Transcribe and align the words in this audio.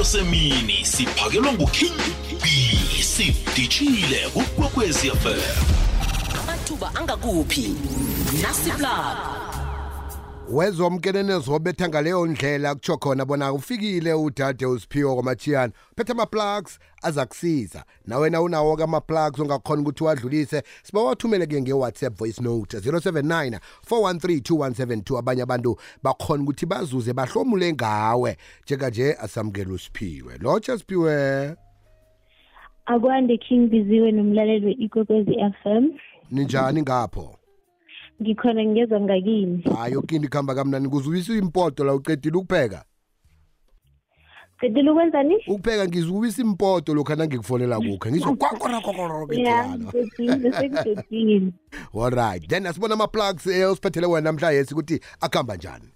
semini 0.00 0.80
siphakelwa 0.84 1.52
nguking 1.52 1.92
b. 2.42 2.48
Sidishile 3.02 4.28
kukwekwezi 4.32 5.10
fm 5.10 5.40
amathuba 6.40 6.94
angakuphi? 6.94 7.74
Nasiplab 8.42 9.16
wezomkenene 10.50 11.38
zobetha 11.38 11.88
ngaleyo 11.88 12.26
ndlela 12.26 12.74
kutsho 12.74 12.96
khona 12.96 13.24
bona 13.24 13.52
ufikile 13.52 14.14
udade 14.14 14.66
usiphiwo 14.66 15.14
kwamachiyana 15.14 15.72
phethe 15.96 16.12
ama-plugs 16.12 16.78
aza 17.02 17.26
kusiza 17.26 17.84
nawena 18.06 18.42
unawo-ke 18.42 18.82
ama-plugs 18.82 19.40
ongakhona 19.40 19.82
ukuthi 19.82 20.04
wadlulise 20.04 20.62
siba 20.82 21.02
wathumele-ke 21.02 21.60
nge-whatsapp 21.62 22.18
voice 22.18 22.42
note 22.42 22.78
079 22.78 23.58
413 23.90 25.18
abanye 25.18 25.42
abantu 25.42 25.76
bakhona 26.02 26.42
ukuthi 26.42 26.66
bazuze 26.66 27.12
bahlomule 27.12 27.72
ngawe. 27.72 28.36
Njenganje 28.62 29.14
asamukela 29.14 29.72
usiphiwe 29.72 30.38
lotsha 30.38 30.78
siphiwe 30.78 31.54
akwande 32.86 33.38
king 33.38 33.68
biziwe 33.68 34.12
nomlaleli 34.12 34.66
we-ikwekwezi 34.66 35.34
FM 35.62 35.88
ninjani 36.30 36.82
ngapho? 36.82 37.41
Ngikhona 38.22 38.64
ngezwa 38.64 39.00
ngakini. 39.00 39.62
Hayi 39.76 39.94
yokinto 39.94 40.26
ikhamba 40.26 40.54
kamnani 40.54 40.88
kuzubisa 40.88 41.34
impoto 41.34 41.84
la 41.84 41.94
uqedile 41.94 42.36
ukupheka? 42.36 42.84
Qedile 44.60 44.90
ukwenzani 44.90 45.36
ukupheka 45.46 45.86
ngizubisa 45.86 46.42
impoto 46.42 46.94
lokhu 46.94 47.14
nangikufonela 47.16 47.80
kukho 47.80 48.10
ngizwa 48.10 48.36
kwakorakokoroko 48.40 49.34
ya 49.34 49.78
ngiqedile 49.78 50.52
sengiqedile 50.52 51.52
alright 52.04 52.48
then 52.48 52.66
asibona 52.66 52.94
ama-plugs 52.94 53.46
osiphathele 53.46 54.06
wena 54.06 54.30
namhlanje 54.30 54.74
ukuthi 54.74 55.00
akuhamba 55.20 55.56
njani? 55.56 55.88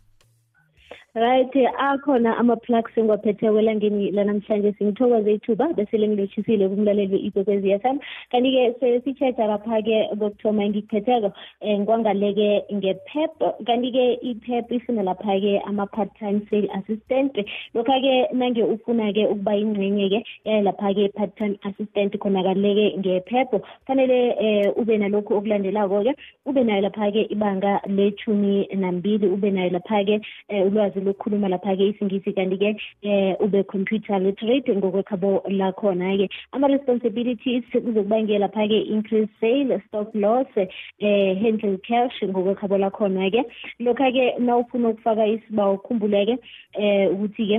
Right 1.17 1.51
akhona 1.79 2.37
ama-plugs 2.37 2.93
engiwaphetheko 2.97 3.59
elangeni 3.61 4.11
lanamhlanje 4.11 4.73
singithokoze 4.79 5.33
ithuba 5.35 5.73
bese 5.73 5.99
lengilotshisile 5.99 6.69
kumlaleli 6.69 7.15
we-ikwekwezi 7.15 7.71
f 7.71 7.85
m. 7.85 7.99
Kanti-ke 8.31 8.75
sesitshetsha 8.81 9.47
lapha-ke 9.47 10.09
kokuthoma 10.19 10.69
ngikuphetheko 10.69 11.33
um 11.61 11.81
ngwangaleke 11.81 12.65
ngepep 12.75 13.33
kanti-ke 13.67 14.05
ipep 14.31 14.73
ifuna 14.73 15.03
lapha-ke 15.03 15.61
ama-part 15.67 16.11
time 16.19 16.41
sale 16.51 16.69
assistant. 16.79 17.33
Lokha-ke 17.75 18.35
nange 18.35 18.63
ufuna-ke 18.63 19.25
ukuba 19.27 19.55
yingxenye-ke 19.55 20.21
yaye 20.45 20.63
lapha-ke 20.63 21.09
part 21.17 21.37
time 21.37 21.57
assistant 21.65 22.13
khonakaleke 22.19 22.99
ngepep 22.99 23.65
fanele 23.87 24.21
um 24.41 24.83
ube 24.83 24.99
nalokhu 24.99 25.35
okulandelako-ke 25.35 26.13
ube 26.47 26.61
nayo 26.65 26.81
lapha-ke 26.83 27.27
ibanga 27.33 27.81
lechumi 27.87 28.69
nambili 28.77 29.27
ube 29.27 29.51
nayo 29.51 29.71
lapha-ke 29.71 30.21
um 30.51 30.63
ulwazi 30.69 31.06
lokukhuluma 31.07 31.49
lapha-ke 31.49 31.89
isingisi. 31.93 32.33
Kanti-ke 32.33 32.71
eh 33.03 33.37
ube 33.41 33.63
computer 33.73 34.19
literate 34.21 34.69
ngokwekhabo 34.77 35.43
lakhona-ke 35.61 36.29
ama-responsibilities 36.53 37.65
kuzokubangela 37.73 38.47
lapha-ke 38.47 38.79
increase 38.95 39.31
sale 39.41 39.81
stop 39.89 40.15
loss 40.15 40.47
eh 40.57 41.39
handle 41.43 41.79
cash 41.89 42.23
ngokwekhabo 42.23 42.79
lakhona-ke 42.79 43.43
lokha-ke 43.81 44.39
nawufuna 44.39 44.89
ukufaka 44.89 45.27
isibawo 45.27 45.79
khumbuleke 45.79 46.39
eh 46.75 47.13
ukuthi-ke 47.13 47.59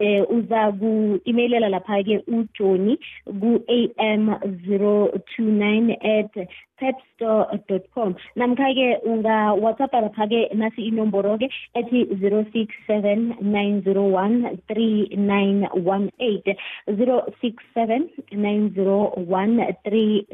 eh, 0.00 0.22
uza 0.30 0.72
ku-imeyilela 0.80 1.68
lapha-ke 1.68 2.22
ujoni 2.28 2.98
ku-a 3.26 3.78
m 3.98 4.34
zero 4.66 5.10
two 5.34 5.44
nine 5.44 5.96
at 6.02 6.32
petstore 6.78 7.48
dot 7.68 7.84
com. 7.94 8.14
Namkha-ke 8.36 9.00
ungawhatsappa 9.08 10.00
lapha-ke 10.06 10.52
nasi 10.54 10.88
inomboro-ke 10.92 11.48
ethi 11.74 12.04
zero 12.20 12.44
six 12.52 12.74
seven 12.86 13.34
nine 13.40 13.82
zero 13.82 14.04
one 14.04 14.60
three 14.68 15.08
nine 15.16 15.68
one 15.72 16.10
eight. 16.20 16.44
Zero 16.96 17.24
six 17.40 17.62
seven 17.74 18.10
nine 18.32 18.74
zero 18.74 19.12
one 19.16 19.60
three 19.84 20.26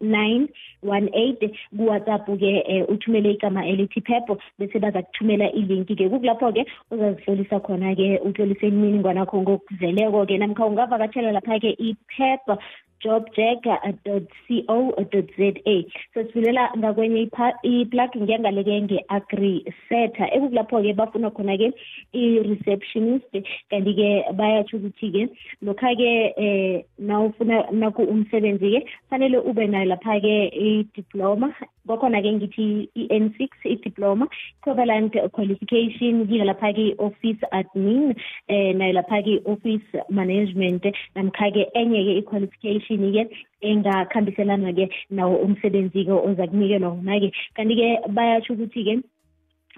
901 0.00 0.46
3918 0.82 1.50
kuwhatsapp-ke 1.76 2.64
um 2.68 2.94
uthumele 2.94 3.30
igama 3.30 3.66
elithi 3.66 4.00
pep 4.00 4.38
bese 4.58 4.78
baza 4.78 5.02
kuthumela 5.02 5.52
ilinki-ke 5.52 6.08
kukulapho-ke 6.08 6.66
uzazihlolisa 6.90 7.60
khona-ke 7.60 8.18
utlolise 8.18 8.68
imininingwana 8.68 9.22
akho 9.22 9.42
ngokuzeleko-ke 9.42 10.38
namkha 10.38 10.66
ungavakatshela 10.66 11.32
lapha-ke 11.32 11.70
ipep 11.78 12.58
jobjack.co.za 13.02 15.76
so 16.14 16.24
sivulela 16.24 16.70
ngakwenye 16.78 17.30
iplug 17.62 18.10
ngiyangaleke 18.16 18.82
nge-agri 18.82 19.64
seta 19.88 20.24
ekukulapho-ke 20.34 20.92
bafuna 20.98 21.30
khona-ke 21.30 21.68
i-receptionist 22.12 23.32
kanti-ke 23.70 24.08
bayatsho 24.38 24.76
ukuthi-ke 24.76 25.22
lokha-ke 25.62 26.10
um 26.36 26.82
nawufuna 26.98 27.56
naku 27.70 28.02
umsebenzi-ke 28.02 28.80
fanele 29.10 29.38
ube 29.38 29.66
nayo 29.66 29.86
lapha-ke 29.92 30.34
i-diploma 30.68 31.48
kwakhona-ke 31.86 32.32
ngithi 32.32 32.66
i-n 33.02 33.34
six 33.38 33.50
i-diploma. 33.64 34.26
Equivalent 34.60 35.12
qualification 35.32 36.26
kiyo 36.26 36.44
lapha-ke 36.44 36.82
i-office 36.92 37.42
admin 37.52 38.14
um 38.48 38.72
nayo 38.78 38.92
lapha-ke 39.00 39.30
i-office 39.38 39.88
management. 40.10 40.84
Namkha-ke 41.16 41.62
enye-ke 41.74 42.12
i-qualification-ke 42.20 43.22
engakhambiselana-ke 43.62 44.88
nawo 45.10 45.36
umsebenzi-ke 45.46 46.12
oza 46.12 46.46
kunikelwa 46.46 46.88
wona-ke 46.96 47.30
kanti-ke 47.56 48.08
bayatsho 48.16 48.52
ukuthi-ke 48.54 49.02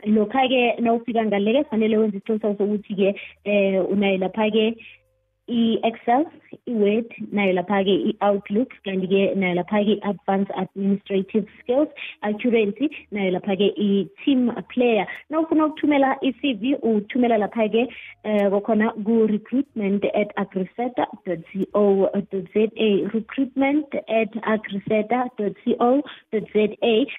lokha-ke 0.07 0.81
nawufika 0.81 1.27
ngale-ke 1.27 1.65
fanele 1.71 1.99
wenze 1.99 2.17
isiqiniseko 2.17 2.55
sokuthi-ke 2.59 3.09
um 3.47 3.87
unayo 3.93 4.19
lapha-ke 4.19 4.65
i-excel 5.49 6.25
i-word 6.67 7.09
nayo 7.33 7.53
lapha-ke 7.59 7.95
i-outlook 8.11 8.69
kanti-ke 8.85 9.35
nayo 9.41 9.55
lapha-ke 9.61 9.97
i-advanced 9.97 10.53
administrative 10.63 11.47
skills 11.61 11.89
accuracy 12.23 12.91
nayo 13.13 13.31
lapha-ke 13.37 13.73
i-team 13.77 14.53
player. 14.75 15.07
Nawufuna 15.31 15.67
ukuthumela 15.67 16.17
i-cv 16.23 16.77
uthumela 16.83 17.39
lapha-ke 17.39 17.89
um 18.25 18.51
kwakhona 18.51 18.93
ku-recruitment 19.05 20.05
at 20.15 20.31
agriseta 20.37 21.07
co 21.25 22.11
za 22.55 22.69
recruitment 23.15 23.89
at 24.09 24.33
agriseta 24.43 25.29
co 25.37 26.03
za 26.43 26.69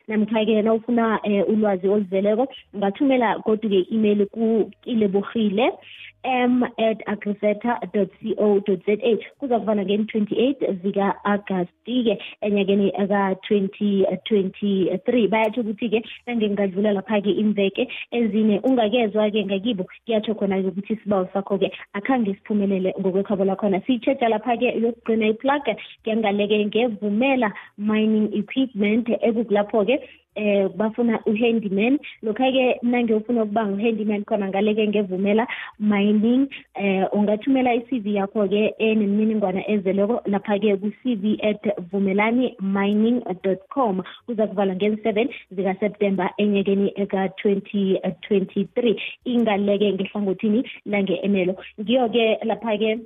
namkha-ke 0.07 0.61
nawufuna 0.61 1.19
um 1.23 1.43
ulwazi 1.47 1.87
oluzeleko 1.87 2.47
ungathumela 2.73 3.39
kodwa-ke 3.39 3.79
i-email 3.79 4.25
ku-kilebogile 4.25 5.71
m 6.23 6.63
at 6.77 6.97
za 7.05 7.15
kuza 9.39 9.59
kuvana 9.59 9.83
ngeni-28 9.83 10.73
zika-agasti-ke 10.83 12.19
enyakeni 12.41 12.91
ka-2023 12.91 15.27
bayatsho 15.27 15.61
ukuthi-ke 15.61 16.03
nange 16.27 16.49
ngadlula 16.49 16.91
lapha-ke 16.91 17.31
imveke 17.31 17.87
ezine 18.11 18.59
ungakezwa-ke 18.63 19.45
ngakibo 19.45 19.85
kuyatsho 20.05 20.35
khona-ke 20.35 20.67
ukuthi 20.67 20.93
isibawo 20.93 21.27
sakho-ke 21.33 21.71
akhange 21.93 22.33
siphumelele 22.33 22.93
ngokwekhabo 22.99 23.45
lakhona. 23.45 23.81
Siyitshetsha 23.81 24.29
lapha-ke 24.29 24.81
yokugcina 24.81 25.27
iplug 25.27 25.63
kuyangaleke 26.03 26.65
ngevumela 26.65 27.53
mining 27.77 28.33
equipment 28.33 29.09
ekukulapho-ke 29.09 29.99
eh 30.35 30.67
bafuna 30.77 31.19
uhandyman. 31.25 31.99
Lokha-ke 32.23 32.79
nange 32.83 33.13
ufuna 33.13 33.43
ukuba 33.43 33.67
ngu-handyman 33.67 34.23
khona 34.25 34.49
ngaleke 34.49 34.87
ngevumela 34.87 35.47
mining 35.79 36.47
eh 36.75 37.05
ungathumela 37.13 37.73
i-cv 37.73 38.07
yakho-ke 38.07 38.73
enemininingwana 38.79 39.61
ezeleko. 39.67 40.21
Lapha-ke 40.25 40.77
ku-cv 40.81 41.37
at 41.43 41.63
vumelani 41.91 42.55
mining 42.61 43.21
com. 43.69 44.01
Kuza 44.25 44.47
kuvalwa 44.47 44.75
ngezi-seven 44.75 45.29
zikaseptemba 45.51 46.33
enyekeni 46.37 46.93
eka-2023 46.95 48.95
ingaleke 49.25 49.93
ngehlangothini 49.93 50.63
lange-emelo 50.85 51.55
ngiyo-ke 51.79 52.37
lapha-ke 52.45 52.99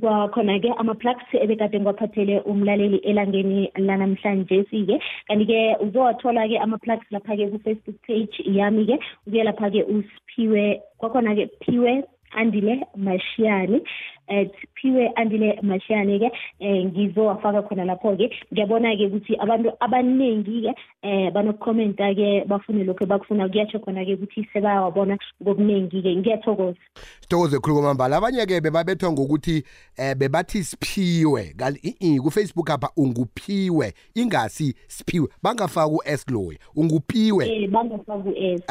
kwakhona-ke 0.00 0.70
ama-plugs 0.80 1.28
ebekade 1.44 1.80
ngiwaphathele 1.80 2.40
umlaleli 2.40 2.98
elangeni 3.10 3.70
lanamhlanje 3.76 4.64
sike 4.70 4.96
kanti-ke 5.28 5.76
uzowathola-ke 5.84 6.56
ama-plugs 6.58 7.06
lapha-ke 7.10 7.50
ku-facebook 7.52 7.98
page 8.06 8.36
yami-ke. 8.46 8.96
Ubuye 9.26 9.44
lapha-ke 9.44 9.80
usiphiwe 9.94 10.80
kwakhona-ke 10.98 11.48
phiwe 11.64 12.04
andile 12.34 12.80
mashiyani 12.96 13.80
at 14.28 14.52
phiwe 14.74 15.08
andile 15.16 15.58
mashiyani-ke 15.62 16.30
um 16.60 16.84
ngizowafaka 16.84 17.62
khona 17.62 17.84
lapho-ke. 17.84 18.30
Ngiyabona-ke 18.52 19.06
ukuthi 19.06 19.36
abantu 19.36 19.72
abaningi-ke 19.80 20.74
um 21.02 21.30
banokukhomenta-ke 21.30 22.44
bafune 22.46 22.84
lokhu 22.84 23.06
bakufuna 23.06 23.48
kuyatsho 23.48 23.78
khona-ke 23.78 24.14
ukuthi 24.14 24.48
sebawabona 24.52 25.18
ngobuningi-ke 25.42 26.16
ngiyathokoza. 26.16 26.78
Sithokoze 27.20 27.58
khulu 27.58 27.74
kwamambala. 27.74 28.16
Abanye-ke 28.16 28.60
bebabethwa 28.60 29.12
ngokuthi 29.12 29.64
um 29.98 30.14
bebathi 30.18 30.64
siphiwe. 30.64 31.54
Kanti 31.56 31.96
i 32.00 32.20
kufacebook 32.20 32.70
apha 32.70 32.90
unguphiwe. 32.96 33.94
Ingasi 34.14 34.74
siphiwe. 34.88 35.28
Bangafaki 35.42 35.94
u-s 35.94 36.24
loya 36.28 36.58
ungupiwe 36.76 37.64
um 37.64 37.70
bangafaki 37.70 38.28
u-s. 38.28 38.62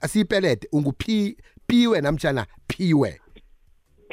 Asiyipelede. 0.00 0.68
Unguphiwe 0.72 2.00
namtshana 2.00 2.46
phiwe. 2.68 3.20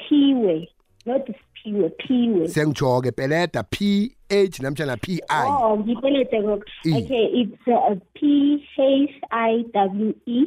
Phiwe. 0.10 0.70
Not 1.06 1.26
siphiwe 1.28 1.90
phiwe 2.08 2.48
sengitsho-ke 2.48 3.12
peleda 3.12 3.64
p 3.64 4.12
h 4.30 4.60
namtshana 4.60 4.98
p 4.98 5.22
i. 5.30 5.48
Oh 5.48 5.78
ngipelete 5.78 6.42
kok 6.42 6.66
E. 6.86 6.94
okay 6.98 7.26
it's 7.42 7.68
uh, 7.68 7.96
p 8.14 8.58
h 8.76 9.12
i 9.32 9.64
w 9.74 10.14
e 10.26 10.46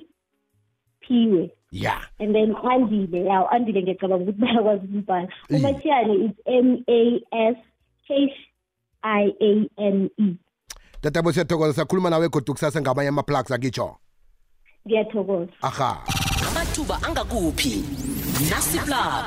phiwe 1.00 1.50
ya. 1.72 2.00
And 2.18 2.34
then 2.34 2.54
andile 2.54 3.24
yaw 3.24 3.48
andile 3.50 3.82
ngiyacabanga 3.82 4.24
ukuthi 4.24 4.40
bayakwazi 4.40 4.84
ukumbhala 4.86 5.28
Eh. 5.50 5.60
umathiyane 5.60 6.14
it's 6.24 6.40
m 6.46 6.84
a 6.88 7.00
s 7.52 7.56
h 8.08 8.32
i 9.02 9.24
a 9.40 9.68
n 9.76 10.10
e. 10.18 10.36
Tatabo 11.00 11.32
siyathokoza. 11.32 11.72
Sakhuluma 11.72 12.10
nawe 12.10 12.28
godu 12.28 12.52
kusasa 12.52 12.80
ngamanye 12.80 13.08
ama-plugs 13.08 13.50
akitsho 13.50 13.96
ngiyathokoza. 14.86 15.52
Aha. 15.62 16.02
Amathuba 16.48 16.98
angakuphi? 17.02 17.84
Nasiplug. 18.50 19.24